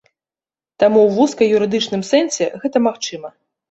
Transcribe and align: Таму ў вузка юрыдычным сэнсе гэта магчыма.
Таму 0.85 0.99
ў 1.03 1.09
вузка 1.19 1.43
юрыдычным 1.59 2.09
сэнсе 2.11 2.53
гэта 2.67 2.87
магчыма. 2.91 3.29